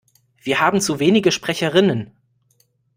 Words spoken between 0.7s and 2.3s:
zu wenige Sprecherinnen.